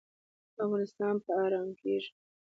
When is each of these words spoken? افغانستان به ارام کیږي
افغانستان 0.63 1.13
به 1.23 1.31
ارام 1.43 1.69
کیږي 1.79 2.09